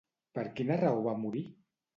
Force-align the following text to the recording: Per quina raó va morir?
Per 0.37 0.45
quina 0.59 0.79
raó 0.85 1.05
va 1.11 1.15
morir? 1.27 1.47